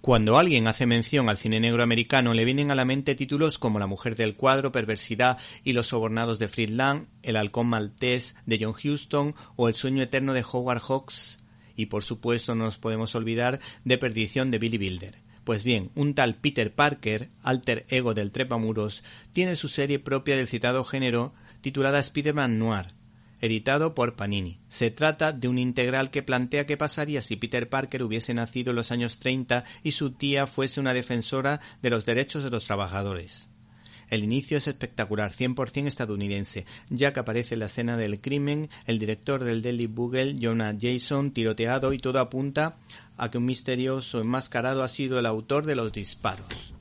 [0.00, 3.80] Cuando alguien hace mención al cine negro americano le vienen a la mente títulos como
[3.80, 8.74] La mujer del cuadro, Perversidad y los sobornados de Friedland, El halcón maltés de John
[8.74, 11.38] Huston o El sueño eterno de Howard Hawks
[11.74, 15.18] y por supuesto no nos podemos olvidar de Perdición de Billy Wilder.
[15.44, 19.02] Pues bien, un tal Peter Parker, alter ego del Trepamuros,
[19.32, 22.94] tiene su serie propia del citado género titulada Spider-Man Noir,
[23.40, 24.60] editado por Panini.
[24.68, 28.76] Se trata de un integral que plantea qué pasaría si Peter Parker hubiese nacido en
[28.76, 33.48] los años 30 y su tía fuese una defensora de los derechos de los trabajadores.
[34.08, 38.98] El inicio es espectacular, 100% estadounidense, ya que aparece en la escena del crimen el
[38.98, 42.78] director del Daily Bugle, Jonah Jason, tiroteado y todo apunta
[43.18, 46.77] a que un misterioso enmascarado ha sido el autor de los disparos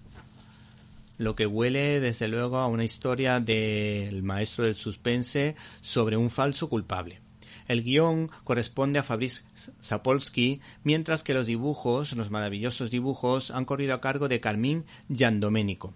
[1.17, 6.69] lo que huele desde luego a una historia del maestro del suspense sobre un falso
[6.69, 7.21] culpable.
[7.67, 9.43] El guion corresponde a Fabrice
[9.81, 15.93] Sapolsky, mientras que los dibujos, los maravillosos dibujos, han corrido a cargo de Carmín Giandomenico,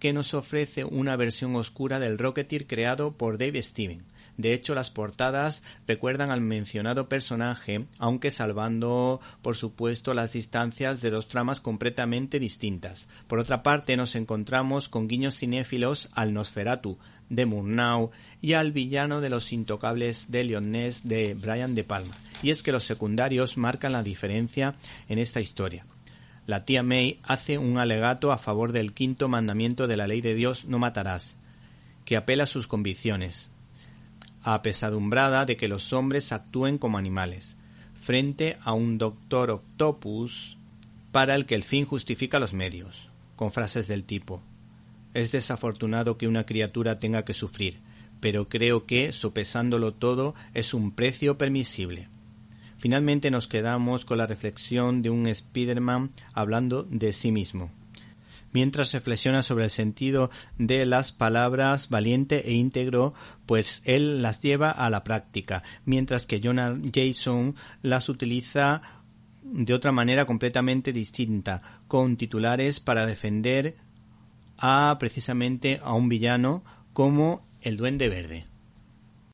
[0.00, 4.02] que nos ofrece una versión oscura del Rocketeer creado por Dave Steven.
[4.42, 11.10] De hecho, las portadas recuerdan al mencionado personaje, aunque salvando, por supuesto, las distancias de
[11.10, 13.06] dos tramas completamente distintas.
[13.28, 16.98] Por otra parte, nos encontramos con guiños cinéfilos al Nosferatu
[17.28, 22.16] de Murnau y al villano de los intocables de Lyonnais de Brian De Palma.
[22.42, 24.74] Y es que los secundarios marcan la diferencia
[25.08, 25.86] en esta historia.
[26.48, 30.34] La tía May hace un alegato a favor del quinto mandamiento de la ley de
[30.34, 31.36] Dios no matarás,
[32.04, 33.51] que apela a sus convicciones,
[34.42, 37.56] apesadumbrada de que los hombres actúen como animales,
[37.94, 40.58] frente a un doctor octopus
[41.12, 44.42] para el que el fin justifica los medios, con frases del tipo
[45.14, 47.80] Es desafortunado que una criatura tenga que sufrir,
[48.20, 52.08] pero creo que, sopesándolo todo, es un precio permisible.
[52.78, 57.70] Finalmente nos quedamos con la reflexión de un Spider-Man hablando de sí mismo
[58.52, 63.14] mientras reflexiona sobre el sentido de las palabras valiente e íntegro,
[63.46, 68.82] pues él las lleva a la práctica, mientras que Jonah Jason las utiliza
[69.42, 73.76] de otra manera completamente distinta, con titulares para defender
[74.56, 78.51] a precisamente a un villano como el Duende Verde.